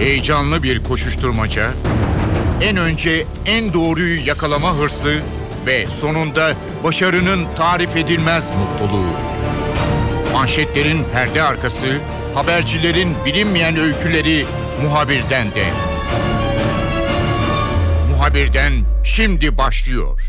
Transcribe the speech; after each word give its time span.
Heyecanlı 0.00 0.62
bir 0.62 0.84
koşuşturmaca, 0.84 1.70
en 2.60 2.76
önce 2.76 3.26
en 3.46 3.74
doğruyu 3.74 4.26
yakalama 4.26 4.76
hırsı 4.76 5.20
ve 5.66 5.86
sonunda 5.86 6.52
başarının 6.84 7.46
tarif 7.56 7.96
edilmez 7.96 8.50
mutluluğu. 8.50 9.10
Manşetlerin 10.32 11.04
perde 11.12 11.42
arkası, 11.42 11.86
habercilerin 12.34 13.14
bilinmeyen 13.26 13.76
öyküleri 13.76 14.46
muhabirden 14.82 15.46
de. 15.50 15.64
Muhabirden 18.10 18.72
şimdi 19.04 19.58
başlıyor. 19.58 20.20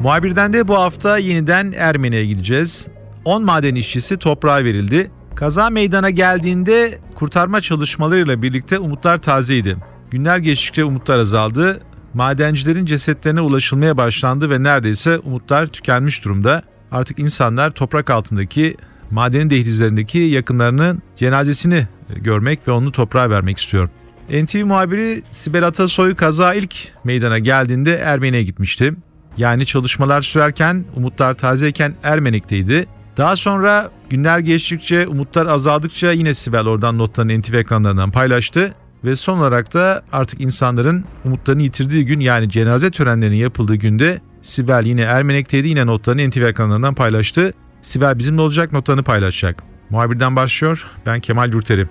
Muhabirden 0.00 0.52
de 0.52 0.68
bu 0.68 0.74
hafta 0.74 1.18
yeniden 1.18 1.72
Ermeni'ye 1.72 2.26
gideceğiz. 2.26 2.91
10 3.24 3.44
maden 3.44 3.74
işçisi 3.74 4.16
toprağa 4.16 4.64
verildi. 4.64 5.10
Kaza 5.34 5.70
meydana 5.70 6.10
geldiğinde 6.10 6.98
kurtarma 7.14 7.60
çalışmalarıyla 7.60 8.42
birlikte 8.42 8.78
umutlar 8.78 9.18
tazeydi. 9.18 9.76
Günler 10.10 10.38
geçtikçe 10.38 10.84
umutlar 10.84 11.18
azaldı. 11.18 11.80
Madencilerin 12.14 12.86
cesetlerine 12.86 13.40
ulaşılmaya 13.40 13.96
başlandı 13.96 14.50
ve 14.50 14.62
neredeyse 14.62 15.18
umutlar 15.18 15.66
tükenmiş 15.66 16.24
durumda. 16.24 16.62
Artık 16.90 17.18
insanlar 17.18 17.70
toprak 17.70 18.10
altındaki 18.10 18.76
madenin 19.10 19.50
dehlizlerindeki 19.50 20.18
yakınlarının 20.18 21.02
cenazesini 21.16 21.88
görmek 22.16 22.68
ve 22.68 22.72
onu 22.72 22.92
toprağa 22.92 23.30
vermek 23.30 23.58
istiyor. 23.58 23.88
NTV 24.30 24.64
muhabiri 24.64 25.22
Sibel 25.30 25.66
Atasoy 25.66 26.14
kaza 26.14 26.54
ilk 26.54 26.74
meydana 27.04 27.38
geldiğinde 27.38 27.96
Ermeni'ye 27.96 28.42
gitmişti. 28.42 28.94
Yani 29.36 29.66
çalışmalar 29.66 30.22
sürerken, 30.22 30.84
umutlar 30.96 31.34
tazeyken 31.34 31.94
Ermenek'teydi. 32.02 32.86
Daha 33.16 33.36
sonra 33.36 33.90
günler 34.10 34.38
geçtikçe, 34.38 35.08
umutlar 35.08 35.46
azaldıkça 35.46 36.12
yine 36.12 36.34
Sibel 36.34 36.66
oradan 36.66 36.98
notlarını 36.98 37.40
NTV 37.40 37.54
ekranlarından 37.54 38.10
paylaştı. 38.10 38.74
Ve 39.04 39.16
son 39.16 39.38
olarak 39.38 39.74
da 39.74 40.02
artık 40.12 40.40
insanların 40.40 41.04
umutlarını 41.24 41.62
yitirdiği 41.62 42.06
gün 42.06 42.20
yani 42.20 42.50
cenaze 42.50 42.90
törenlerinin 42.90 43.36
yapıldığı 43.36 43.74
günde 43.74 44.20
Sibel 44.42 44.82
yine 44.84 45.00
Ermenek'teydi 45.00 45.68
yine 45.68 45.86
notlarını 45.86 46.30
NTV 46.30 46.42
ekranlarından 46.42 46.94
paylaştı. 46.94 47.52
Sibel 47.82 48.18
bizimle 48.18 48.40
olacak 48.40 48.72
notlarını 48.72 49.02
paylaşacak. 49.02 49.62
Muhabirden 49.90 50.36
başlıyor. 50.36 50.86
Ben 51.06 51.20
Kemal 51.20 51.52
Yurteri. 51.52 51.86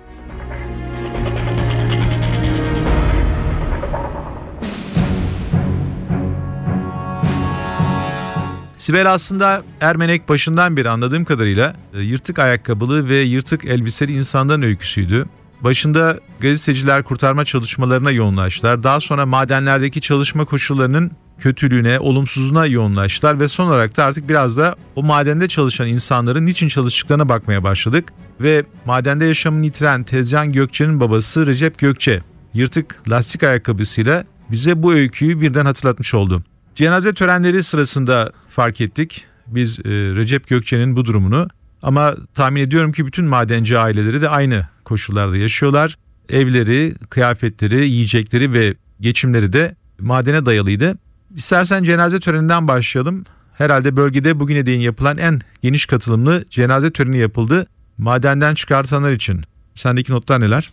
Sibel 8.82 9.12
aslında 9.12 9.62
Ermenek 9.80 10.28
başından 10.28 10.76
beri 10.76 10.88
anladığım 10.88 11.24
kadarıyla 11.24 11.74
e, 11.94 12.00
yırtık 12.00 12.38
ayakkabılı 12.38 13.08
ve 13.08 13.16
yırtık 13.16 13.64
elbiseli 13.64 14.12
insanların 14.12 14.62
öyküsüydü. 14.62 15.26
Başında 15.60 16.18
gazeteciler 16.40 17.02
kurtarma 17.02 17.44
çalışmalarına 17.44 18.10
yoğunlaştılar. 18.10 18.82
Daha 18.82 19.00
sonra 19.00 19.26
madenlerdeki 19.26 20.00
çalışma 20.00 20.44
koşullarının 20.44 21.10
kötülüğüne, 21.38 22.00
olumsuzluğuna 22.00 22.66
yoğunlaştılar 22.66 23.40
ve 23.40 23.48
son 23.48 23.68
olarak 23.68 23.96
da 23.96 24.04
artık 24.04 24.28
biraz 24.28 24.56
da 24.56 24.76
o 24.96 25.02
madende 25.02 25.48
çalışan 25.48 25.88
insanların 25.88 26.46
niçin 26.46 26.68
çalıştıklarına 26.68 27.28
bakmaya 27.28 27.64
başladık. 27.64 28.12
Ve 28.40 28.64
madende 28.84 29.24
yaşamını 29.24 29.64
yitiren 29.64 30.04
Tezcan 30.04 30.52
Gökçe'nin 30.52 31.00
babası 31.00 31.46
Recep 31.46 31.78
Gökçe 31.78 32.22
yırtık 32.54 33.02
lastik 33.10 33.42
ayakkabısıyla 33.42 34.24
bize 34.50 34.82
bu 34.82 34.92
öyküyü 34.92 35.40
birden 35.40 35.66
hatırlatmış 35.66 36.14
oldu. 36.14 36.42
Cenaze 36.74 37.14
törenleri 37.14 37.62
sırasında 37.62 38.32
fark 38.48 38.80
ettik 38.80 39.26
biz 39.46 39.78
e, 39.78 39.82
Recep 39.90 40.48
Gökçe'nin 40.48 40.96
bu 40.96 41.04
durumunu 41.04 41.48
ama 41.82 42.14
tahmin 42.34 42.60
ediyorum 42.60 42.92
ki 42.92 43.06
bütün 43.06 43.24
madenci 43.24 43.78
aileleri 43.78 44.20
de 44.20 44.28
aynı 44.28 44.66
koşullarda 44.84 45.36
yaşıyorlar. 45.36 45.98
Evleri, 46.28 46.94
kıyafetleri, 47.10 47.88
yiyecekleri 47.88 48.52
ve 48.52 48.74
geçimleri 49.00 49.52
de 49.52 49.74
madene 50.00 50.46
dayalıydı. 50.46 50.98
İstersen 51.36 51.84
cenaze 51.84 52.20
töreninden 52.20 52.68
başlayalım. 52.68 53.24
Herhalde 53.52 53.96
bölgede 53.96 54.40
bugüne 54.40 54.66
değin 54.66 54.80
yapılan 54.80 55.18
en 55.18 55.40
geniş 55.62 55.86
katılımlı 55.86 56.44
cenaze 56.50 56.90
töreni 56.90 57.18
yapıldı. 57.18 57.66
Madenden 57.98 58.54
çıkartanlar 58.54 59.12
için. 59.12 59.42
Sendeki 59.74 60.12
notlar 60.12 60.40
neler? 60.40 60.70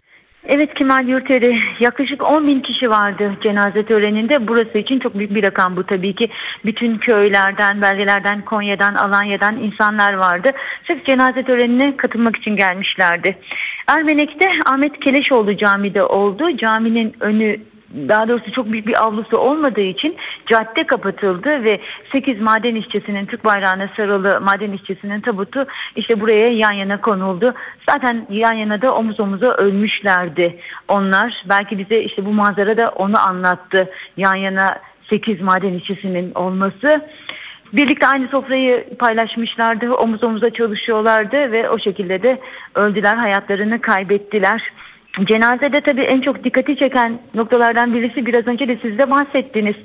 Evet 0.48 0.74
Kemal 0.74 1.08
Yurteri 1.08 1.60
yaklaşık 1.80 2.24
10 2.24 2.48
bin 2.48 2.60
kişi 2.60 2.90
vardı 2.90 3.34
cenaze 3.44 3.86
töreninde. 3.86 4.48
Burası 4.48 4.78
için 4.78 5.00
çok 5.00 5.18
büyük 5.18 5.36
bir 5.36 5.44
rakam 5.44 5.76
bu 5.76 5.84
tabii 5.84 6.16
ki. 6.16 6.30
Bütün 6.66 6.98
köylerden, 6.98 7.82
belgelerden, 7.82 8.46
Konya'dan, 8.46 8.96
Alanya'dan 8.96 9.58
insanlar 9.58 10.14
vardı. 10.14 10.52
Sırf 10.88 11.06
cenaze 11.06 11.44
törenine 11.44 11.98
katılmak 11.98 12.38
için 12.38 12.56
gelmişlerdi. 12.56 13.38
Ermenek'te 13.88 14.50
Ahmet 14.66 15.00
Keleşoğlu 15.00 15.58
camide 15.58 16.04
oldu. 16.04 16.58
Caminin 16.58 17.16
önü 17.20 17.60
daha 17.94 18.28
doğrusu 18.28 18.52
çok 18.52 18.72
büyük 18.72 18.88
bir 18.88 19.04
avlusu 19.04 19.38
olmadığı 19.38 19.82
için 19.82 20.16
cadde 20.46 20.84
kapatıldı 20.88 21.64
ve 21.64 21.80
8 22.12 22.42
maden 22.42 22.76
işçisinin 22.76 23.26
Türk 23.26 23.46
bayrağına 23.46 23.90
sarılı 23.98 24.42
maden 24.42 24.72
işçisinin 24.72 25.22
tabutu 25.22 25.66
işte 25.96 26.20
buraya 26.20 26.50
yan 26.50 26.72
yana 26.72 27.02
konuldu. 27.02 27.54
Zaten 27.90 28.28
yan 28.30 28.54
yana 28.54 28.82
da 28.82 28.96
omuz 28.96 29.20
omuza 29.20 29.48
ölmüşlerdi 29.48 30.60
onlar. 30.88 31.44
Belki 31.50 31.78
bize 31.78 32.02
işte 32.02 32.26
bu 32.26 32.34
manzara 32.34 32.78
da 32.78 32.90
onu 32.90 33.20
anlattı. 33.20 33.90
Yan 34.18 34.36
yana 34.36 34.80
8 35.10 35.42
maden 35.42 35.74
işçisinin 35.74 36.34
olması. 36.34 37.02
Birlikte 37.74 38.08
aynı 38.08 38.28
sofrayı 38.28 38.98
paylaşmışlardı, 39.00 39.94
omuz 39.94 40.24
omuza 40.24 40.50
çalışıyorlardı 40.50 41.52
ve 41.52 41.70
o 41.70 41.80
şekilde 41.80 42.24
de 42.24 42.40
öldüler, 42.76 43.16
hayatlarını 43.16 43.82
kaybettiler. 43.82 44.72
Cenazede 45.26 45.82
tabii 45.82 46.02
en 46.02 46.22
çok 46.22 46.44
dikkati 46.44 46.78
çeken 46.78 47.20
noktalardan 47.34 47.94
birisi 47.94 48.26
biraz 48.26 48.48
önce 48.48 48.68
de 48.68 48.78
siz 48.82 48.98
de 48.98 49.12
bahsettiniz. 49.12 49.76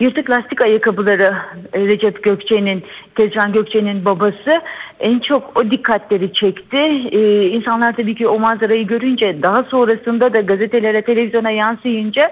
Yırtık 0.00 0.30
lastik 0.30 0.60
ayakkabıları 0.60 1.36
e, 1.72 1.86
Recep 1.86 2.22
Gökçe'nin, 2.22 2.84
Tezcan 3.14 3.52
Gökçe'nin 3.52 4.04
babası 4.04 4.60
en 5.00 5.18
çok 5.18 5.60
o 5.60 5.70
dikkatleri 5.70 6.32
çekti. 6.32 6.78
Ee, 7.12 7.46
insanlar 7.46 7.96
tabii 7.96 8.14
ki 8.14 8.28
o 8.28 8.38
manzarayı 8.38 8.86
görünce 8.86 9.42
daha 9.42 9.62
sonrasında 9.62 10.34
da 10.34 10.40
gazetelere, 10.40 11.02
televizyona 11.02 11.50
yansıyınca 11.50 12.30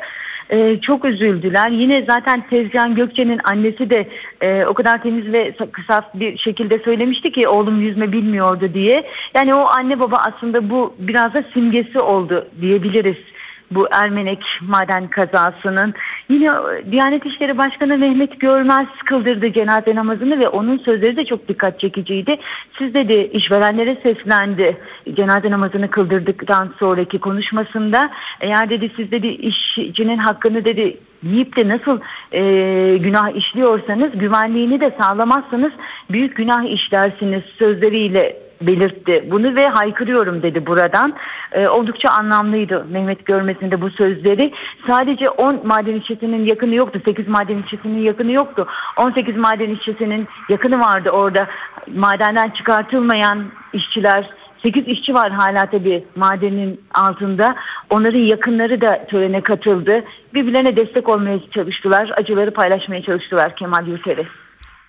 e, 0.51 0.81
çok 0.81 1.05
üzüldüler. 1.05 1.71
Yine 1.71 2.05
zaten 2.07 2.47
Tezcan 2.51 2.95
Gökçe'nin 2.95 3.41
annesi 3.45 3.91
de 3.91 4.09
e, 4.41 4.65
o 4.65 4.75
kadar 4.75 5.03
temiz 5.03 5.33
ve 5.33 5.57
kısa 5.73 6.11
bir 6.15 6.39
şekilde 6.39 6.79
söylemişti 6.79 7.33
ki 7.33 7.49
oğlum 7.49 7.81
yüzme 7.81 8.13
bilmiyordu 8.13 8.71
diye. 8.75 9.07
Yani 9.35 9.55
o 9.55 9.67
anne 9.67 10.01
baba 10.01 10.17
aslında 10.17 10.71
bu 10.71 10.95
biraz 10.99 11.35
da 11.35 11.45
simgesi 11.55 12.01
oldu 12.01 12.49
diyebiliriz 12.61 13.17
bu 13.71 13.89
Ermenek 13.91 14.43
maden 14.61 15.09
kazasının. 15.09 15.95
Yine 16.29 16.51
Diyanet 16.91 17.27
İşleri 17.27 17.59
Başkanı 17.59 17.99
Mehmet 17.99 18.41
Görmez 18.41 18.87
kıldırdı 19.07 19.53
cenaze 19.53 19.95
namazını 19.95 20.39
ve 20.39 20.49
onun 20.49 20.79
sözleri 20.79 21.17
de 21.17 21.25
çok 21.25 21.49
dikkat 21.49 21.81
çekiciydi. 21.81 22.39
Siz 22.79 22.95
dedi 22.95 23.31
işverenlere 23.33 23.97
seslendi 24.03 24.77
cenaze 25.15 25.51
namazını 25.51 25.91
kıldırdıktan 25.91 26.75
sonraki 26.79 27.19
konuşmasında. 27.19 28.11
Eğer 28.41 28.71
dedi 28.71 28.91
siz 28.97 29.11
dedi 29.11 29.27
işçinin 29.27 30.19
hakkını 30.19 30.65
dedi 30.65 30.97
yiyip 31.23 31.57
de 31.57 31.69
nasıl 31.69 32.01
e, 32.33 32.43
günah 32.97 33.37
işliyorsanız 33.37 34.19
güvenliğini 34.19 34.81
de 34.81 34.95
sağlamazsanız 35.01 35.73
büyük 36.11 36.37
günah 36.37 36.65
işlersiniz 36.65 37.43
sözleriyle 37.59 38.48
belirtti 38.61 39.25
bunu 39.31 39.55
ve 39.55 39.69
haykırıyorum 39.69 40.43
dedi 40.43 40.67
buradan. 40.67 41.15
E, 41.53 41.69
oldukça 41.69 42.09
anlamlıydı 42.09 42.87
Mehmet 42.91 43.27
Görmez'in 43.27 43.71
de 43.71 43.81
bu 43.81 43.91
sözleri. 43.91 44.53
Sadece 44.87 45.31
10 45.31 45.67
maden 45.67 45.95
işçisinin 45.95 46.47
yakını 46.47 46.75
yoktu. 46.75 47.01
8 47.05 47.29
maden 47.29 47.63
işçisinin 47.63 48.03
yakını 48.03 48.33
yoktu. 48.33 48.67
18 48.97 49.37
maden 49.37 49.71
işçisinin 49.71 50.29
yakını 50.49 50.81
vardı 50.81 51.11
orada. 51.11 51.47
Madenden 51.95 52.51
çıkartılmayan 52.51 53.45
işçiler 53.73 54.31
8 54.63 54.87
işçi 54.87 55.15
var 55.15 55.33
hala 55.33 55.67
tabii 55.67 56.05
madenin 56.17 56.81
altında. 56.95 57.57
Onların 57.91 58.19
yakınları 58.19 58.81
da 58.81 59.07
törene 59.11 59.41
katıldı. 59.41 60.05
Birbirlerine 60.35 60.77
destek 60.77 61.09
olmaya 61.09 61.51
çalıştılar. 61.51 62.13
Acıları 62.17 62.51
paylaşmaya 62.51 63.03
çalıştılar 63.03 63.57
Kemal 63.57 63.87
Yurteri. 63.87 64.27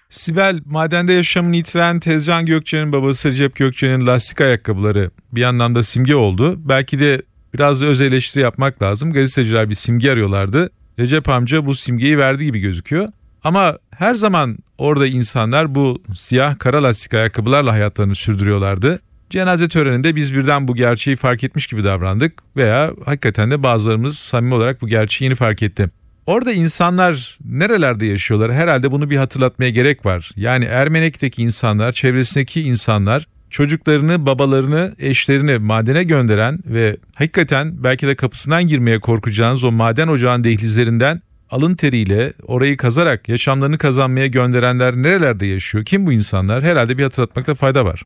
Sibel, 0.09 0.61
madende 0.65 1.13
yaşamını 1.13 1.55
yitiren 1.55 1.99
Tezcan 1.99 2.45
Gökçe'nin 2.45 2.91
babası 2.91 3.29
Recep 3.29 3.55
Gökçe'nin 3.55 4.07
lastik 4.07 4.41
ayakkabıları 4.41 5.11
bir 5.31 5.43
anlamda 5.43 5.83
simge 5.83 6.15
oldu. 6.15 6.55
Belki 6.69 6.99
de 6.99 7.21
biraz 7.53 7.81
da 7.81 7.85
öz 7.85 8.01
eleştiri 8.01 8.43
yapmak 8.43 8.81
lazım. 8.81 9.13
Gazeteciler 9.13 9.69
bir 9.69 9.75
simge 9.75 10.11
arıyorlardı. 10.11 10.69
Recep 10.99 11.29
amca 11.29 11.65
bu 11.65 11.75
simgeyi 11.75 12.17
verdi 12.17 12.45
gibi 12.45 12.59
gözüküyor. 12.59 13.07
Ama 13.43 13.77
her 13.91 14.15
zaman 14.15 14.57
orada 14.77 15.07
insanlar 15.07 15.75
bu 15.75 16.01
siyah 16.15 16.59
kara 16.59 16.83
lastik 16.83 17.13
ayakkabılarla 17.13 17.71
hayatlarını 17.73 18.15
sürdürüyorlardı. 18.15 18.99
Cenaze 19.29 19.67
töreninde 19.67 20.15
biz 20.15 20.35
birden 20.35 20.67
bu 20.67 20.75
gerçeği 20.75 21.15
fark 21.15 21.43
etmiş 21.43 21.67
gibi 21.67 21.83
davrandık 21.83 22.33
veya 22.55 22.93
hakikaten 23.05 23.51
de 23.51 23.63
bazılarımız 23.63 24.17
samimi 24.17 24.53
olarak 24.53 24.81
bu 24.81 24.87
gerçeği 24.87 25.27
yeni 25.27 25.35
fark 25.35 25.63
etti. 25.63 25.89
Orada 26.29 26.53
insanlar 26.53 27.37
nerelerde 27.45 28.05
yaşıyorlar? 28.05 28.53
Herhalde 28.53 28.91
bunu 28.91 29.09
bir 29.09 29.17
hatırlatmaya 29.17 29.71
gerek 29.71 30.05
var. 30.05 30.31
Yani 30.35 30.65
Ermenek'teki 30.65 31.41
insanlar, 31.41 31.91
çevresindeki 31.91 32.61
insanlar 32.61 33.27
çocuklarını, 33.49 34.25
babalarını, 34.25 34.95
eşlerini 34.99 35.57
madene 35.57 36.03
gönderen 36.03 36.59
ve 36.65 36.97
hakikaten 37.15 37.83
belki 37.83 38.07
de 38.07 38.15
kapısından 38.15 38.67
girmeye 38.67 38.99
korkacağınız 38.99 39.63
o 39.63 39.71
maden 39.71 40.07
ocağın 40.07 40.43
dehlizlerinden 40.43 41.21
alın 41.49 41.75
teriyle 41.75 42.33
orayı 42.43 42.77
kazarak 42.77 43.29
yaşamlarını 43.29 43.77
kazanmaya 43.77 44.27
gönderenler 44.27 44.95
nerelerde 44.95 45.45
yaşıyor? 45.45 45.85
Kim 45.85 46.05
bu 46.05 46.11
insanlar? 46.11 46.63
Herhalde 46.63 46.97
bir 46.97 47.03
hatırlatmakta 47.03 47.55
fayda 47.55 47.85
var. 47.85 48.03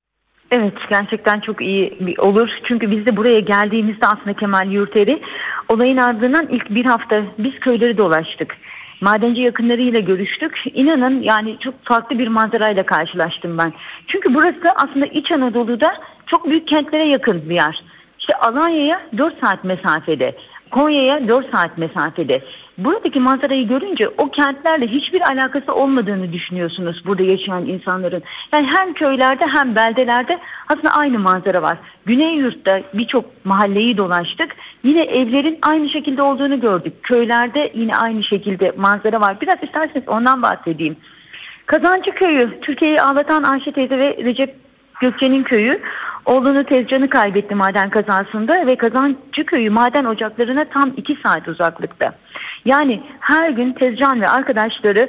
Evet 0.55 0.73
gerçekten 0.89 1.39
çok 1.39 1.61
iyi 1.61 1.97
olur. 2.17 2.49
Çünkü 2.63 2.91
biz 2.91 3.05
de 3.05 3.17
buraya 3.17 3.39
geldiğimizde 3.39 4.07
aslında 4.07 4.33
Kemal 4.33 4.71
Yurteri 4.71 5.21
olayın 5.69 5.97
ardından 5.97 6.47
ilk 6.47 6.69
bir 6.69 6.85
hafta 6.85 7.23
biz 7.37 7.59
köyleri 7.59 7.97
dolaştık. 7.97 8.57
Madenci 9.01 9.41
yakınlarıyla 9.41 9.99
görüştük. 9.99 10.63
İnanın 10.73 11.21
yani 11.21 11.57
çok 11.59 11.73
farklı 11.85 12.19
bir 12.19 12.27
manzarayla 12.27 12.85
karşılaştım 12.85 13.57
ben. 13.57 13.73
Çünkü 14.07 14.33
burası 14.33 14.71
aslında 14.75 15.05
İç 15.05 15.31
Anadolu'da 15.31 15.93
çok 16.27 16.49
büyük 16.49 16.67
kentlere 16.67 17.03
yakın 17.03 17.49
bir 17.49 17.55
yer. 17.55 17.83
İşte 18.19 18.35
Alanya'ya 18.35 19.01
4 19.17 19.39
saat 19.39 19.63
mesafede. 19.63 20.35
Konya'ya 20.73 21.27
4 21.27 21.51
saat 21.51 21.77
mesafede. 21.77 22.41
Buradaki 22.77 23.19
manzarayı 23.19 23.67
görünce 23.67 24.09
o 24.17 24.29
kentlerle 24.29 24.87
hiçbir 24.87 25.21
alakası 25.21 25.75
olmadığını 25.75 26.33
düşünüyorsunuz 26.33 27.03
burada 27.05 27.23
yaşayan 27.23 27.65
insanların. 27.65 28.23
Yani 28.53 28.67
hem 28.67 28.93
köylerde 28.93 29.45
hem 29.47 29.75
beldelerde 29.75 30.39
aslında 30.67 30.93
aynı 30.93 31.19
manzara 31.19 31.61
var. 31.61 31.77
Güney 32.05 32.35
Yurt'ta 32.35 32.81
birçok 32.93 33.45
mahalleyi 33.45 33.97
dolaştık. 33.97 34.55
Yine 34.83 35.01
evlerin 35.01 35.59
aynı 35.61 35.89
şekilde 35.89 36.21
olduğunu 36.21 36.59
gördük. 36.59 36.93
Köylerde 37.03 37.71
yine 37.73 37.97
aynı 37.97 38.23
şekilde 38.23 38.71
manzara 38.77 39.21
var. 39.21 39.41
Biraz 39.41 39.63
isterseniz 39.63 40.07
ondan 40.07 40.41
bahsedeyim. 40.41 40.97
Kazancı 41.65 42.11
Köyü, 42.11 42.59
Türkiye'yi 42.61 43.01
ağlatan 43.01 43.43
Ayşe 43.43 43.71
teyze 43.71 43.97
ve 43.97 44.17
Recep 44.23 44.55
Gökçe'nin 45.01 45.43
köyü. 45.43 45.81
Oğlunu 46.25 46.63
Tezcan'ı 46.63 47.09
kaybetti 47.09 47.55
maden 47.55 47.89
kazasında 47.89 48.67
ve 48.67 48.75
Kazancı 48.75 49.45
Köyü 49.45 49.69
maden 49.69 50.05
ocaklarına 50.05 50.65
tam 50.65 50.91
2 50.97 51.17
saat 51.23 51.47
uzaklıkta. 51.47 52.13
Yani 52.65 53.03
her 53.19 53.49
gün 53.49 53.73
Tezcan 53.73 54.21
ve 54.21 54.29
arkadaşları 54.29 55.07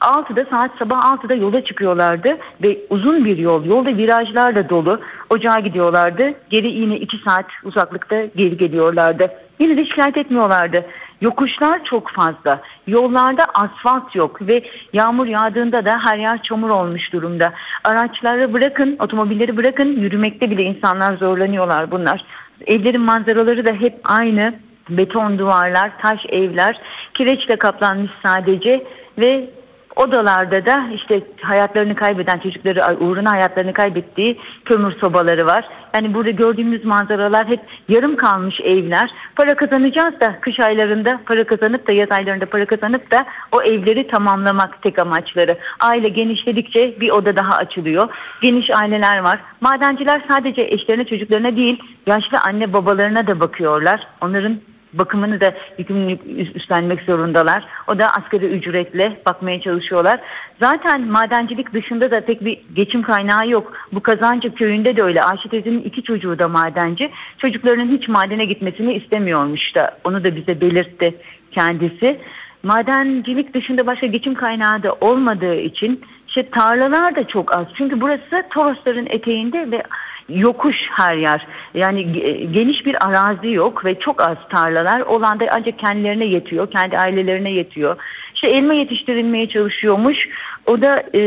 6'da 0.00 0.44
saat 0.50 0.70
sabah 0.78 1.02
6'da 1.02 1.34
yola 1.34 1.64
çıkıyorlardı 1.64 2.36
ve 2.62 2.78
uzun 2.90 3.24
bir 3.24 3.38
yol, 3.38 3.64
yolda 3.64 3.96
virajlar 3.96 4.54
da 4.54 4.68
dolu. 4.68 5.00
Ocağa 5.30 5.60
gidiyorlardı. 5.60 6.34
Geri 6.50 6.68
yine 6.68 6.96
2 6.96 7.18
saat 7.18 7.46
uzaklıkta 7.64 8.24
geri 8.36 8.56
geliyorlardı. 8.56 9.30
Yine 9.58 9.76
de 9.76 9.84
şikayet 9.84 10.16
etmiyorlardı. 10.16 10.86
Yokuşlar 11.24 11.84
çok 11.84 12.10
fazla. 12.10 12.60
Yollarda 12.86 13.44
asfalt 13.54 14.14
yok 14.14 14.46
ve 14.46 14.64
yağmur 14.92 15.26
yağdığında 15.26 15.84
da 15.84 15.98
her 15.98 16.18
yer 16.18 16.42
çamur 16.42 16.70
olmuş 16.70 17.12
durumda. 17.12 17.52
Araçları 17.84 18.52
bırakın, 18.52 18.96
otomobilleri 18.98 19.56
bırakın, 19.56 19.96
yürümekte 19.96 20.50
bile 20.50 20.62
insanlar 20.62 21.16
zorlanıyorlar 21.16 21.90
bunlar. 21.90 22.24
Evlerin 22.66 23.00
manzaraları 23.00 23.66
da 23.66 23.72
hep 23.72 24.00
aynı. 24.04 24.54
Beton 24.88 25.38
duvarlar, 25.38 25.90
taş 25.98 26.26
evler, 26.28 26.80
kireçle 27.14 27.56
kaplanmış 27.56 28.10
sadece 28.22 28.84
ve 29.18 29.50
odalarda 29.96 30.66
da 30.66 30.84
işte 30.94 31.20
hayatlarını 31.42 31.94
kaybeden 31.94 32.38
çocukları 32.38 32.96
uğruna 33.00 33.30
hayatlarını 33.32 33.72
kaybettiği 33.72 34.38
kömür 34.64 34.92
sobaları 34.92 35.46
var. 35.46 35.68
Yani 35.94 36.14
burada 36.14 36.30
gördüğümüz 36.30 36.84
manzaralar 36.84 37.46
hep 37.46 37.60
yarım 37.88 38.16
kalmış 38.16 38.60
evler. 38.60 39.10
Para 39.36 39.56
kazanacağız 39.56 40.20
da 40.20 40.40
kış 40.40 40.60
aylarında 40.60 41.20
para 41.26 41.44
kazanıp 41.44 41.88
da 41.88 41.92
yaz 41.92 42.12
aylarında 42.12 42.46
para 42.46 42.66
kazanıp 42.66 43.10
da 43.10 43.26
o 43.52 43.62
evleri 43.62 44.06
tamamlamak 44.06 44.82
tek 44.82 44.98
amaçları. 44.98 45.58
Aile 45.80 46.08
genişledikçe 46.08 47.00
bir 47.00 47.10
oda 47.10 47.36
daha 47.36 47.56
açılıyor. 47.56 48.08
Geniş 48.42 48.70
aileler 48.70 49.18
var. 49.18 49.40
Madenciler 49.60 50.22
sadece 50.28 50.62
eşlerine 50.62 51.04
çocuklarına 51.04 51.56
değil 51.56 51.82
yaşlı 52.06 52.38
anne 52.40 52.72
babalarına 52.72 53.26
da 53.26 53.40
bakıyorlar. 53.40 54.06
Onların 54.20 54.60
bakımını 54.98 55.40
da 55.40 55.54
yükümlülük 55.78 56.20
üstlenmek 56.56 57.02
zorundalar. 57.02 57.64
O 57.86 57.98
da 57.98 58.08
asgari 58.08 58.46
ücretle 58.46 59.20
bakmaya 59.26 59.60
çalışıyorlar. 59.60 60.20
Zaten 60.60 61.00
madencilik 61.00 61.72
dışında 61.72 62.10
da 62.10 62.20
pek 62.20 62.44
bir 62.44 62.60
geçim 62.74 63.02
kaynağı 63.02 63.48
yok. 63.48 63.72
Bu 63.92 64.00
Kazancı 64.00 64.54
köyünde 64.54 64.96
de 64.96 65.02
öyle. 65.02 65.22
Ayşe 65.22 65.48
teyzenin 65.48 65.82
iki 65.82 66.02
çocuğu 66.02 66.38
da 66.38 66.48
madenci. 66.48 67.10
Çocuklarının 67.38 67.96
hiç 67.96 68.08
madene 68.08 68.44
gitmesini 68.44 68.94
istemiyormuş 68.94 69.74
da. 69.74 69.98
Onu 70.04 70.24
da 70.24 70.36
bize 70.36 70.60
belirtti 70.60 71.14
kendisi. 71.52 72.20
Madencilik 72.62 73.54
dışında 73.54 73.86
başka 73.86 74.06
geçim 74.06 74.34
kaynağı 74.34 74.82
da 74.82 74.92
olmadığı 75.00 75.54
için 75.54 76.00
işte 76.28 76.50
tarlalar 76.50 77.16
da 77.16 77.28
çok 77.28 77.54
az. 77.54 77.66
Çünkü 77.74 78.00
burası 78.00 78.42
Torosların 78.50 79.06
eteğinde 79.06 79.70
ve 79.70 79.82
yokuş 80.28 80.76
her 80.90 81.16
yer. 81.16 81.46
Yani 81.74 82.12
geniş 82.52 82.86
bir 82.86 83.08
arazi 83.08 83.50
yok 83.50 83.84
ve 83.84 83.98
çok 83.98 84.22
az 84.22 84.36
tarlalar. 84.50 85.00
Olan 85.00 85.40
da 85.40 85.46
ancak 85.50 85.78
kendilerine 85.78 86.24
yetiyor, 86.24 86.70
kendi 86.70 86.98
ailelerine 86.98 87.50
yetiyor. 87.50 87.96
İşte 88.34 88.48
elma 88.48 88.74
yetiştirilmeye 88.74 89.48
çalışıyormuş. 89.48 90.28
O 90.66 90.80
da 90.80 91.02
e, 91.14 91.20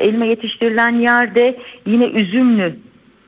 elma 0.00 0.24
yetiştirilen 0.24 0.94
yerde 0.94 1.58
yine 1.86 2.06
Üzümlü 2.06 2.76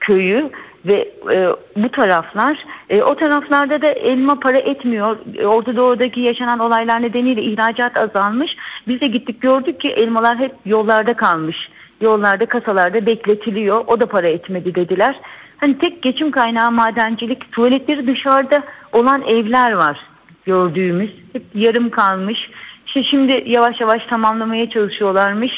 köyü 0.00 0.50
ve 0.86 1.08
e, 1.32 1.48
bu 1.76 1.88
taraflar 1.88 2.64
e, 2.90 3.02
o 3.02 3.16
taraflarda 3.16 3.82
da 3.82 3.86
elma 3.86 4.40
para 4.40 4.58
etmiyor. 4.58 5.16
Orta 5.44 5.76
Doğu'daki 5.76 6.20
yaşanan 6.20 6.58
olaylar 6.58 7.02
nedeniyle 7.02 7.42
ihracat 7.42 7.98
azalmış. 7.98 8.56
Biz 8.88 9.00
de 9.00 9.06
gittik 9.06 9.40
gördük 9.40 9.80
ki 9.80 9.88
elmalar 9.88 10.38
hep 10.38 10.52
yollarda 10.66 11.14
kalmış. 11.14 11.68
Yollarda 12.04 12.46
kasalarda 12.46 13.06
bekletiliyor. 13.06 13.84
O 13.86 14.00
da 14.00 14.06
para 14.06 14.28
etmedi 14.28 14.74
dediler. 14.74 15.20
Hani 15.56 15.78
tek 15.78 16.02
geçim 16.02 16.30
kaynağı 16.30 16.70
madencilik. 16.70 17.52
Tuvaletleri 17.52 18.06
dışarıda 18.06 18.64
olan 18.92 19.22
evler 19.22 19.72
var 19.72 19.98
gördüğümüz. 20.46 21.10
Hep 21.32 21.42
yarım 21.54 21.90
kalmış. 21.90 22.38
İşte 22.86 23.04
şimdi 23.04 23.44
yavaş 23.46 23.80
yavaş 23.80 24.06
tamamlamaya 24.06 24.70
çalışıyorlarmış. 24.70 25.52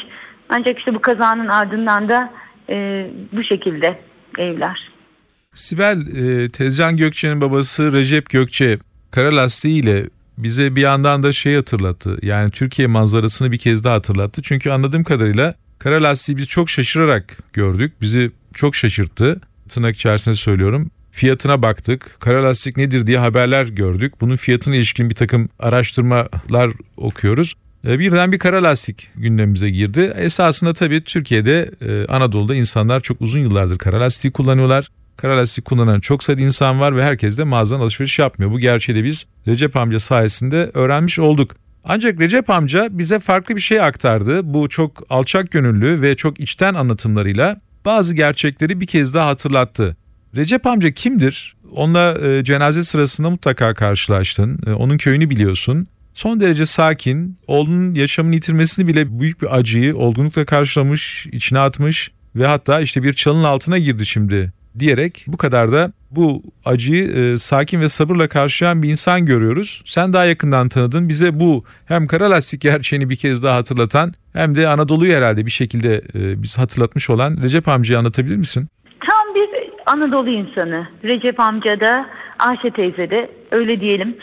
Ancak 0.48 0.78
işte 0.78 0.94
bu 0.94 1.00
kazanın 1.00 1.48
ardından 1.48 2.08
da 2.08 2.32
e, 2.68 3.06
bu 3.32 3.44
şekilde 3.44 3.98
evler. 4.38 4.90
Sibel, 5.54 5.98
e, 6.16 6.48
Tezcan 6.50 6.96
Gökçe'nin 6.96 7.40
babası 7.40 7.92
Recep 7.92 8.30
Gökçe 8.30 8.78
kara 9.10 9.36
lastiğiyle 9.36 10.04
bize 10.38 10.76
bir 10.76 10.80
yandan 10.80 11.22
da 11.22 11.32
şey 11.32 11.54
hatırlattı. 11.54 12.18
Yani 12.22 12.50
Türkiye 12.50 12.88
manzarasını 12.88 13.52
bir 13.52 13.58
kez 13.58 13.84
daha 13.84 13.94
hatırlattı. 13.94 14.42
Çünkü 14.42 14.70
anladığım 14.70 15.04
kadarıyla 15.04 15.52
kara 15.78 16.02
lastiği 16.02 16.36
biz 16.38 16.46
çok 16.46 16.70
şaşırarak 16.70 17.38
gördük. 17.52 17.92
Bizi 18.00 18.30
çok 18.54 18.76
şaşırttı. 18.76 19.40
Tırnak 19.68 19.96
içerisinde 19.96 20.34
söylüyorum. 20.34 20.90
Fiyatına 21.10 21.62
baktık. 21.62 22.16
Kara 22.20 22.44
lastik 22.44 22.76
nedir 22.76 23.06
diye 23.06 23.18
haberler 23.18 23.66
gördük. 23.66 24.20
Bunun 24.20 24.36
fiyatına 24.36 24.76
ilişkin 24.76 25.10
bir 25.10 25.14
takım 25.14 25.48
araştırmalar 25.58 26.70
okuyoruz. 26.96 27.54
Birden 27.84 28.32
bir 28.32 28.38
kara 28.38 28.62
lastik 28.62 29.08
gündemimize 29.16 29.70
girdi. 29.70 30.12
Esasında 30.16 30.72
tabii 30.72 31.04
Türkiye'de 31.04 31.70
Anadolu'da 32.08 32.54
insanlar 32.54 33.00
çok 33.00 33.20
uzun 33.20 33.40
yıllardır 33.40 33.78
kara 33.78 34.00
lastiği 34.00 34.32
kullanıyorlar. 34.32 34.88
Kara 35.16 35.36
lastik 35.36 35.64
kullanan 35.64 36.00
çok 36.00 36.24
sayıda 36.24 36.42
insan 36.42 36.80
var 36.80 36.96
ve 36.96 37.02
herkes 37.02 37.38
de 37.38 37.44
mağazadan 37.44 37.80
alışveriş 37.80 38.18
yapmıyor. 38.18 38.52
Bu 38.52 38.58
gerçeği 38.58 38.98
de 38.98 39.04
biz 39.04 39.26
Recep 39.46 39.76
amca 39.76 40.00
sayesinde 40.00 40.70
öğrenmiş 40.74 41.18
olduk. 41.18 41.56
Ancak 41.88 42.20
Recep 42.20 42.50
amca 42.50 42.88
bize 42.90 43.18
farklı 43.18 43.56
bir 43.56 43.60
şey 43.60 43.80
aktardı. 43.80 44.54
Bu 44.54 44.68
çok 44.68 45.02
alçak 45.10 45.50
gönüllü 45.50 46.02
ve 46.02 46.16
çok 46.16 46.40
içten 46.40 46.74
anlatımlarıyla 46.74 47.60
bazı 47.84 48.14
gerçekleri 48.14 48.80
bir 48.80 48.86
kez 48.86 49.14
daha 49.14 49.28
hatırlattı. 49.28 49.96
Recep 50.36 50.66
amca 50.66 50.90
kimdir? 50.90 51.56
Onunla 51.72 52.18
e, 52.22 52.44
cenaze 52.44 52.82
sırasında 52.82 53.30
mutlaka 53.30 53.74
karşılaştın. 53.74 54.58
E, 54.66 54.72
onun 54.72 54.98
köyünü 54.98 55.30
biliyorsun. 55.30 55.86
Son 56.12 56.40
derece 56.40 56.66
sakin, 56.66 57.36
oğlunun 57.46 57.94
yaşamını 57.94 58.34
yitirmesini 58.34 58.86
bile 58.86 59.20
büyük 59.20 59.42
bir 59.42 59.56
acıyı 59.56 59.96
olgunlukla 59.96 60.44
karşılamış, 60.44 61.26
içine 61.32 61.58
atmış 61.58 62.10
ve 62.36 62.46
hatta 62.46 62.80
işte 62.80 63.02
bir 63.02 63.12
çalın 63.12 63.44
altına 63.44 63.78
girdi 63.78 64.06
şimdi 64.06 64.52
diyerek 64.78 65.24
bu 65.28 65.36
kadar 65.36 65.72
da 65.72 65.92
bu 66.10 66.42
acıyı 66.64 67.08
e, 67.12 67.36
sakin 67.36 67.80
ve 67.80 67.88
sabırla 67.88 68.28
karşılayan 68.28 68.82
bir 68.82 68.88
insan 68.88 69.26
görüyoruz. 69.26 69.82
Sen 69.84 70.12
daha 70.12 70.24
yakından 70.24 70.68
tanıdın. 70.68 71.08
Bize 71.08 71.40
bu 71.40 71.64
hem 71.86 72.06
kara 72.06 72.30
lastik 72.30 72.60
gerçeğini 72.60 73.10
bir 73.10 73.16
kez 73.16 73.42
daha 73.42 73.56
hatırlatan 73.56 74.12
hem 74.32 74.54
de 74.54 74.68
Anadolu'yu 74.68 75.14
herhalde 75.14 75.46
bir 75.46 75.50
şekilde 75.50 75.94
e, 76.14 76.42
biz 76.42 76.58
hatırlatmış 76.58 77.10
olan 77.10 77.36
Recep 77.42 77.68
amcayı 77.68 77.98
anlatabilir 77.98 78.36
misin? 78.36 78.68
Tam 79.10 79.34
bir 79.34 79.48
Anadolu 79.86 80.30
insanı. 80.30 80.88
Recep 81.04 81.40
amca 81.40 81.80
da 81.80 82.06
Ayşe 82.38 82.70
teyze 82.70 83.10
de 83.10 83.30
öyle 83.50 83.80
diyelim. 83.80 84.16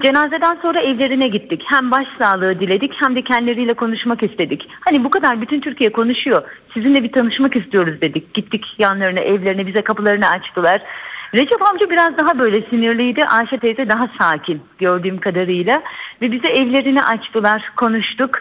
Cenazeden 0.00 0.58
sonra 0.62 0.80
evlerine 0.80 1.28
gittik. 1.28 1.62
Hem 1.66 1.90
başsağlığı 1.90 2.60
diledik 2.60 2.92
hem 2.96 3.16
de 3.16 3.22
kendileriyle 3.22 3.74
konuşmak 3.74 4.22
istedik. 4.22 4.68
Hani 4.80 5.04
bu 5.04 5.10
kadar 5.10 5.40
bütün 5.40 5.60
Türkiye 5.60 5.92
konuşuyor. 5.92 6.42
Sizinle 6.74 7.02
bir 7.02 7.12
tanışmak 7.12 7.56
istiyoruz 7.56 8.00
dedik. 8.00 8.34
Gittik 8.34 8.64
yanlarına, 8.78 9.20
evlerine, 9.20 9.66
bize 9.66 9.82
kapılarını 9.82 10.28
açtılar. 10.28 10.82
Recep 11.34 11.62
amca 11.62 11.90
biraz 11.90 12.18
daha 12.18 12.38
böyle 12.38 12.62
sinirliydi. 12.62 13.24
Ayşe 13.24 13.58
teyze 13.58 13.88
daha 13.88 14.08
sakin 14.18 14.60
gördüğüm 14.78 15.18
kadarıyla. 15.18 15.82
Ve 16.22 16.32
bize 16.32 16.48
evlerini 16.48 17.02
açtılar, 17.02 17.72
konuştuk. 17.76 18.40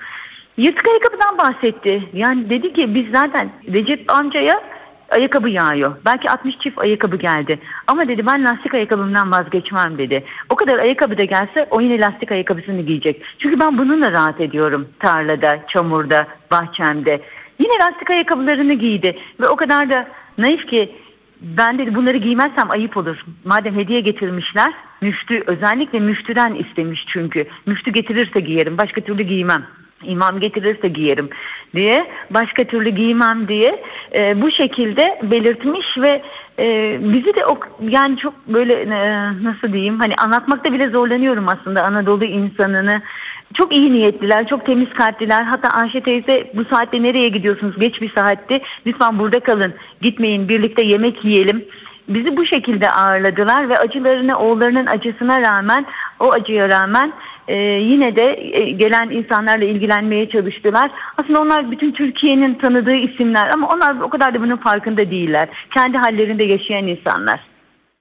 Yırtık 0.58 0.88
ayakkabıdan 0.88 1.38
bahsetti. 1.38 2.04
Yani 2.14 2.50
dedi 2.50 2.74
ki 2.74 2.96
biz 2.96 3.06
zaten 3.14 3.52
Recep 3.74 4.12
amcaya 4.12 4.62
ayakkabı 5.12 5.50
yağıyor. 5.50 5.96
Belki 6.06 6.30
60 6.30 6.60
çift 6.60 6.80
ayakkabı 6.80 7.16
geldi. 7.16 7.60
Ama 7.88 8.08
dedi 8.08 8.26
ben 8.26 8.46
lastik 8.46 8.74
ayakkabımdan 8.74 9.32
vazgeçmem 9.32 9.98
dedi. 9.98 10.24
O 10.50 10.56
kadar 10.56 10.80
ayakkabı 10.80 11.18
da 11.18 11.24
gelse 11.24 11.68
o 11.70 11.82
yine 11.82 12.00
lastik 12.00 12.32
ayakkabısını 12.32 12.82
giyecek. 12.82 13.22
Çünkü 13.40 13.60
ben 13.60 13.78
bununla 13.78 14.12
rahat 14.12 14.42
ediyorum 14.42 14.88
tarlada, 15.00 15.60
çamurda, 15.68 16.28
bahçemde. 16.52 17.22
Yine 17.60 17.74
lastik 17.80 18.10
ayakkabılarını 18.10 18.74
giydi 18.74 19.18
ve 19.40 19.48
o 19.48 19.56
kadar 19.56 19.90
da 19.90 20.08
naif 20.38 20.68
ki 20.68 20.96
ben 21.42 21.78
dedi 21.78 21.96
bunları 21.96 22.18
giymezsem 22.18 22.72
ayıp 22.72 22.98
olur. 22.98 23.26
Madem 23.46 23.76
hediye 23.76 24.00
getirmişler 24.00 24.74
müftü 25.02 25.44
özellikle 25.48 26.00
müftüden 26.00 26.56
istemiş 26.56 27.06
çünkü. 27.08 27.48
Müftü 27.66 27.92
getirirse 27.92 28.40
giyerim 28.40 28.78
başka 28.78 29.02
türlü 29.02 29.24
giymem. 29.24 29.66
İmam 30.04 30.40
getirirse 30.40 30.88
giyerim 30.88 31.30
diye 31.76 32.08
başka 32.30 32.64
türlü 32.64 32.90
giymem 32.90 33.48
diye 33.48 33.84
e, 34.16 34.42
bu 34.42 34.52
şekilde 34.52 35.20
belirtmiş 35.24 35.98
ve 35.98 36.22
e, 36.60 36.98
bizi 37.02 37.36
de 37.36 37.46
o 37.46 37.60
yani 37.90 38.18
çok 38.18 38.48
böyle 38.48 38.74
e, 38.74 38.88
nasıl 39.44 39.74
diyeyim 39.74 40.00
hani 40.00 40.16
anlatmakta 40.16 40.74
bile 40.74 40.90
zorlanıyorum 40.90 41.48
aslında 41.48 41.84
Anadolu 41.84 42.26
insanını 42.26 43.02
çok 43.54 43.74
iyi 43.74 43.94
niyetliler, 43.94 44.48
çok 44.48 44.66
temiz 44.66 44.90
kalpliler. 44.94 45.44
Hatta 45.44 45.70
Ayşe 45.70 46.02
teyze 46.02 46.52
bu 46.54 46.66
saatte 46.66 47.04
nereye 47.04 47.30
gidiyorsunuz? 47.30 47.80
Geç 47.80 48.02
bir 48.02 48.14
saatti. 48.14 48.62
Lütfen 48.86 49.20
burada 49.20 49.40
kalın. 49.40 49.74
Gitmeyin. 50.02 50.50
Birlikte 50.50 50.82
yemek 50.82 51.26
yiyelim. 51.26 51.66
Bizi 52.10 52.38
bu 52.38 52.46
şekilde 52.46 52.92
ağırladılar 52.92 53.70
ve 53.70 53.78
acılarını, 53.78 54.40
oğullarının 54.40 54.86
acısına 54.86 55.42
rağmen, 55.42 55.86
o 56.22 56.32
acıya 56.32 56.70
rağmen 56.70 57.14
e, 57.48 57.58
yine 57.62 58.16
de 58.16 58.40
e, 58.54 58.72
gelen 58.72 59.10
insanlarla 59.10 59.66
ilgilenmeye 59.66 60.30
çalıştılar. 60.30 60.92
Aslında 61.18 61.42
onlar 61.42 61.72
bütün 61.72 61.92
Türkiye'nin 61.92 62.56
tanıdığı 62.56 62.96
isimler 62.96 63.50
ama 63.50 63.70
onlar 63.70 64.02
o 64.02 64.10
kadar 64.10 64.34
da 64.36 64.42
bunun 64.42 64.58
farkında 64.58 65.12
değiller. 65.12 65.50
Kendi 65.74 65.98
hallerinde 65.98 66.44
yaşayan 66.44 66.88
insanlar. 66.88 67.40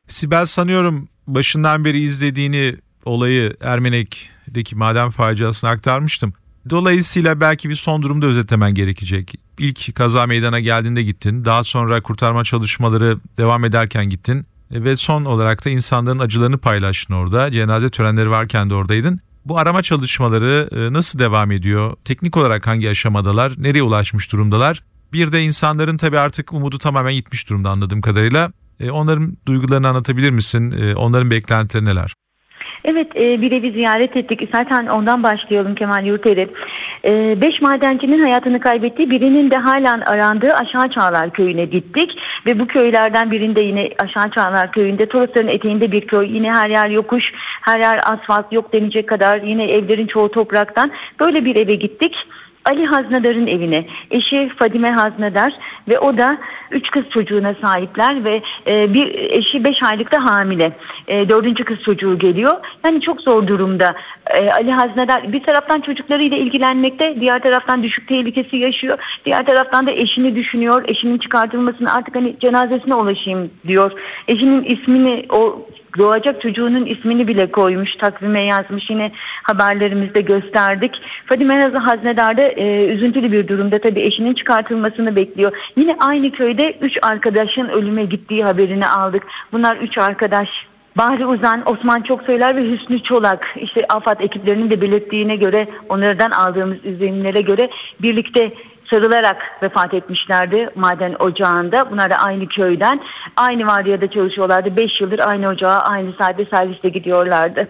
Sibel 0.08 0.44
sanıyorum 0.44 1.08
başından 1.26 1.84
beri 1.84 1.98
izlediğini 2.00 2.74
olayı 3.04 3.56
Ermenek'teki 3.60 4.76
maden 4.76 5.10
faciasını 5.10 5.70
aktarmıştım. 5.70 6.32
Dolayısıyla 6.70 7.40
belki 7.40 7.70
bir 7.70 7.74
son 7.74 8.02
durumda 8.02 8.26
özetlemen 8.26 8.74
gerekecek. 8.74 9.34
İlk 9.58 9.94
kaza 9.94 10.26
meydana 10.26 10.60
geldiğinde 10.60 11.02
gittin. 11.02 11.44
Daha 11.44 11.62
sonra 11.62 12.00
kurtarma 12.00 12.44
çalışmaları 12.44 13.18
devam 13.38 13.64
ederken 13.64 14.08
gittin. 14.08 14.46
Ve 14.70 14.96
son 14.96 15.24
olarak 15.24 15.64
da 15.64 15.70
insanların 15.70 16.18
acılarını 16.18 16.58
paylaştın 16.58 17.14
orada. 17.14 17.50
Cenaze 17.50 17.88
törenleri 17.88 18.30
varken 18.30 18.70
de 18.70 18.74
oradaydın. 18.74 19.20
Bu 19.44 19.58
arama 19.58 19.82
çalışmaları 19.82 20.68
e, 20.72 20.92
nasıl 20.92 21.18
devam 21.18 21.50
ediyor? 21.50 21.96
Teknik 22.04 22.36
olarak 22.36 22.66
hangi 22.66 22.90
aşamadalar? 22.90 23.54
Nereye 23.58 23.82
ulaşmış 23.82 24.32
durumdalar? 24.32 24.82
Bir 25.12 25.32
de 25.32 25.42
insanların 25.42 25.96
tabii 25.96 26.18
artık 26.18 26.52
umudu 26.52 26.78
tamamen 26.78 27.14
gitmiş 27.14 27.48
durumda 27.48 27.70
anladığım 27.70 28.00
kadarıyla. 28.00 28.52
E, 28.80 28.90
onların 28.90 29.36
duygularını 29.46 29.88
anlatabilir 29.88 30.30
misin? 30.30 30.70
E, 30.70 30.94
onların 30.94 31.30
beklentileri 31.30 31.84
neler? 31.84 32.14
Evet 32.84 33.16
e, 33.16 33.40
bir 33.40 33.52
evi 33.52 33.72
ziyaret 33.72 34.16
ettik. 34.16 34.48
Zaten 34.52 34.86
ondan 34.86 35.22
başlayalım 35.22 35.74
Kemal 35.74 36.04
Yurteri. 36.04 36.48
E, 37.04 37.40
beş 37.40 37.62
madencinin 37.62 38.18
hayatını 38.18 38.60
kaybettiği 38.60 39.10
birinin 39.10 39.50
de 39.50 39.56
halen 39.56 40.00
arandığı 40.00 40.52
Aşağı 40.52 40.90
Çağlar 40.90 41.30
Köyü'ne 41.30 41.64
gittik. 41.64 42.18
Ve 42.46 42.58
bu 42.60 42.66
köylerden 42.66 43.30
birinde 43.30 43.60
yine 43.60 43.90
Aşağı 43.98 44.30
Çağlar 44.30 44.72
Köyü'nde 44.72 45.06
Torosların 45.06 45.48
eteğinde 45.48 45.92
bir 45.92 46.06
köy. 46.06 46.36
Yine 46.36 46.52
her 46.52 46.70
yer 46.70 46.90
yokuş, 46.90 47.32
her 47.60 47.80
yer 47.80 48.00
asfalt 48.04 48.52
yok 48.52 48.72
denecek 48.72 49.08
kadar. 49.08 49.42
Yine 49.42 49.64
evlerin 49.64 50.06
çoğu 50.06 50.30
topraktan. 50.30 50.90
Böyle 51.20 51.44
bir 51.44 51.56
eve 51.56 51.74
gittik. 51.74 52.16
Ali 52.64 52.86
Haznedar'ın 52.86 53.46
evine. 53.46 53.86
Eşi 54.10 54.48
Fadime 54.48 54.90
Haznedar 54.90 55.52
ve 55.88 55.98
o 55.98 56.18
da 56.18 56.38
üç 56.70 56.90
kız 56.90 57.04
çocuğuna 57.10 57.54
sahipler 57.60 58.24
ve 58.24 58.42
e, 58.66 58.94
bir 58.94 59.14
eşi 59.14 59.64
beş 59.64 59.82
aylıkta 59.82 60.24
hamile. 60.24 60.72
E, 61.08 61.28
dördüncü 61.28 61.64
kız 61.64 61.82
çocuğu 61.82 62.18
geliyor. 62.18 62.52
Yani 62.84 63.00
çok 63.00 63.20
zor 63.20 63.46
durumda. 63.46 63.94
E, 64.34 64.50
Ali 64.50 64.72
Haznedar 64.72 65.32
bir 65.32 65.42
taraftan 65.42 65.80
çocuklarıyla 65.80 66.36
ilgilenmekte, 66.36 67.20
diğer 67.20 67.42
taraftan 67.42 67.82
düşük 67.82 68.08
tehlikesi 68.08 68.56
yaşıyor. 68.56 68.98
Diğer 69.24 69.46
taraftan 69.46 69.86
da 69.86 69.90
eşini 69.90 70.36
düşünüyor. 70.36 70.84
Eşinin 70.88 71.18
çıkartılmasını 71.18 71.94
artık 71.94 72.16
hani 72.16 72.36
cenazesine 72.40 72.94
ulaşayım 72.94 73.50
diyor. 73.66 73.92
Eşinin 74.28 74.64
ismini 74.64 75.26
o 75.30 75.66
doğacak 75.98 76.42
çocuğunun 76.42 76.86
ismini 76.86 77.28
bile 77.28 77.50
koymuş, 77.52 77.96
takvime 77.96 78.40
yazmış. 78.44 78.90
Yine 78.90 79.12
haberlerimizde 79.42 80.20
gösterdik. 80.20 80.92
Fadime 81.26 81.60
Haznedar 81.60 82.36
da 82.36 82.42
e, 82.42 82.86
üzüntülü 82.86 83.32
bir 83.32 83.48
durumda 83.48 83.78
tabii 83.78 84.00
eşinin 84.00 84.34
çıkartılmasını 84.34 85.16
bekliyor. 85.16 85.52
Yine 85.76 85.96
aynı 86.00 86.30
köyde 86.30 86.76
üç 86.80 86.98
arkadaşın 87.02 87.68
ölüme 87.68 88.04
gittiği 88.04 88.44
haberini 88.44 88.86
aldık. 88.86 89.26
Bunlar 89.52 89.76
üç 89.76 89.98
arkadaş 89.98 90.48
Bahri 90.96 91.26
Uzan, 91.26 91.62
Osman 91.70 92.02
Çoksoylar 92.02 92.56
ve 92.56 92.70
Hüsnü 92.70 93.02
Çolak 93.02 93.56
işte 93.56 93.84
AFAD 93.88 94.20
ekiplerinin 94.20 94.70
de 94.70 94.80
belirttiğine 94.80 95.36
göre 95.36 95.68
onlardan 95.88 96.30
aldığımız 96.30 96.84
izlenimlere 96.84 97.40
göre 97.40 97.70
birlikte 98.02 98.52
sarılarak 98.90 99.42
vefat 99.62 99.94
etmişlerdi 99.94 100.70
maden 100.74 101.14
ocağında. 101.18 101.90
Bunlar 101.90 102.10
da 102.10 102.16
aynı 102.16 102.48
köyden. 102.48 103.00
Aynı 103.36 103.66
vardiyada 103.66 104.10
çalışıyorlardı. 104.10 104.76
5 104.76 105.00
yıldır 105.00 105.18
aynı 105.18 105.48
ocağa 105.48 105.78
aynı 105.78 106.12
saatte 106.12 106.44
serviste 106.44 106.88
gidiyorlardı. 106.88 107.68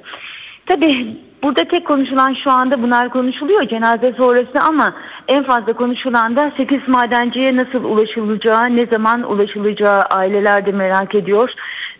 Tabii 0.67 1.17
burada 1.43 1.65
tek 1.65 1.87
konuşulan 1.87 2.35
şu 2.35 2.51
anda 2.51 2.83
bunlar 2.83 3.09
konuşuluyor 3.09 3.69
cenaze 3.69 4.13
sonrası 4.13 4.61
ama 4.61 4.95
en 5.29 5.45
fazla 5.45 5.73
konuşulan 5.73 6.37
da 6.37 6.53
8 6.57 6.89
madenciye 6.89 7.57
nasıl 7.57 7.85
ulaşılacağı, 7.85 8.77
ne 8.77 8.87
zaman 8.87 9.31
ulaşılacağı 9.33 10.01
aileler 10.01 10.67
de 10.67 10.73
merak 10.73 11.15
ediyor. 11.15 11.51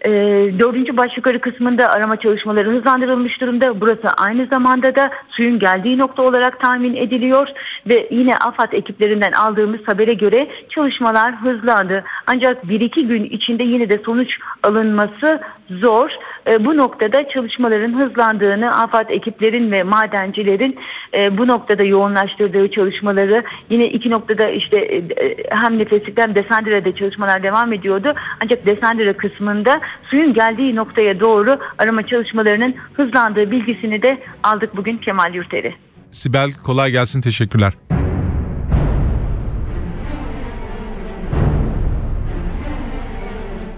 E, 0.05 0.11
dördüncü 0.59 0.97
baş 0.97 1.17
yukarı 1.17 1.41
kısmında 1.41 1.91
arama 1.91 2.17
çalışmaları 2.17 2.71
hızlandırılmış 2.71 3.41
durumda. 3.41 3.81
Burası 3.81 4.11
aynı 4.11 4.47
zamanda 4.47 4.95
da 4.95 5.11
suyun 5.31 5.59
geldiği 5.59 5.99
nokta 5.99 6.23
olarak 6.23 6.61
tahmin 6.61 6.95
ediliyor 6.95 7.49
ve 7.87 8.09
yine 8.11 8.37
AFAD 8.37 8.73
ekiplerinden 8.73 9.33
aldığımız 9.33 9.81
habere 9.87 10.15
göre 10.15 10.49
çalışmalar 10.69 11.35
hızlandı. 11.35 12.05
Ancak 12.27 12.69
bir 12.69 12.81
iki 12.81 13.07
gün 13.07 13.25
içinde 13.25 13.63
yine 13.63 13.89
de 13.89 14.01
sonuç 14.05 14.39
alınması 14.63 15.41
zor. 15.71 16.11
E, 16.51 16.65
bu 16.65 16.77
noktada 16.77 17.29
çalışmaların 17.29 18.01
hızlandığını 18.01 18.77
AFAD 18.83 19.09
ekiplerin 19.09 19.73
ve 19.73 19.83
madencilerin 19.83 20.79
e, 21.15 21.39
bu 21.39 21.47
noktada 21.47 21.83
yoğunlaştırdığı 21.83 22.71
çalışmaları 22.71 23.45
yine 23.71 23.87
iki 23.89 24.11
noktada 24.11 24.49
işte 24.49 24.77
e, 24.77 25.37
hem 25.51 25.79
Nefeslik'te 25.79 26.23
hem 26.23 26.35
Desendire'de 26.35 26.95
çalışmalar 26.95 27.43
devam 27.43 27.73
ediyordu. 27.73 28.15
Ancak 28.45 28.67
Desendire 28.67 29.13
kısmında 29.13 29.81
suyun 30.11 30.35
geldiği 30.35 30.77
noktaya 30.77 31.21
doğru 31.21 31.59
arama 31.79 32.07
çalışmalarının 32.07 32.75
hızlandığı 32.95 33.51
bilgisini 33.51 34.03
de 34.03 34.19
aldık 34.43 34.77
bugün 34.77 34.97
Kemal 34.97 35.35
Yurteri. 35.35 35.75
Sibel 36.11 36.51
kolay 36.65 36.91
gelsin 36.91 37.21
teşekkürler. 37.21 37.73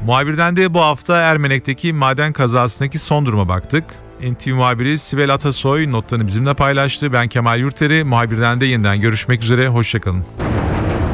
Muhabirden 0.06 0.56
de 0.56 0.74
bu 0.74 0.80
hafta 0.80 1.16
Ermenek'teki 1.16 1.92
maden 1.92 2.32
kazasındaki 2.32 2.98
son 2.98 3.26
duruma 3.26 3.48
baktık. 3.48 3.84
NTV 4.22 4.50
muhabiri 4.54 4.98
Sibel 4.98 5.34
Atasoy 5.34 5.92
notlarını 5.92 6.26
bizimle 6.26 6.54
paylaştı. 6.54 7.12
Ben 7.12 7.28
Kemal 7.28 7.60
Yurteri, 7.60 8.04
muhabirden 8.04 8.60
de 8.60 8.66
yeniden 8.66 9.00
görüşmek 9.00 9.42
üzere, 9.42 9.68
hoşçakalın. 9.68 10.24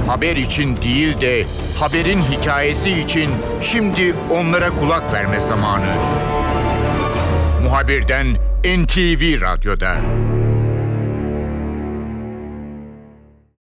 Haber 0.06 0.36
için 0.36 0.76
değil 0.76 1.20
de 1.20 1.44
haberin 1.80 2.22
hikayesi 2.22 2.90
için 2.90 3.30
şimdi 3.62 4.14
onlara 4.30 4.70
kulak 4.70 5.12
verme 5.12 5.40
zamanı. 5.40 5.94
Muhabirden 7.62 8.26
NTV 8.64 9.40
Radyo'da. 9.40 9.96